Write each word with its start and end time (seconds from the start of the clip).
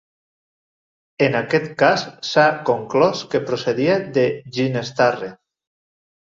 En 1.25 1.35
aquest 1.39 1.69
cas, 1.81 2.05
s'ha 2.29 2.45
conclòs 2.71 3.21
que 3.35 3.43
procedia 3.51 3.99
de 4.17 4.25
Ginestarre. 4.59 5.31